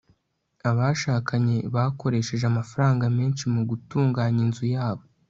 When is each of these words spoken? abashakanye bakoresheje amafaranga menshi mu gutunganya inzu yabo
abashakanye 0.69 1.55
bakoresheje 1.75 2.45
amafaranga 2.51 3.05
menshi 3.17 3.43
mu 3.53 3.61
gutunganya 3.69 4.41
inzu 4.47 4.65
yabo 4.75 5.03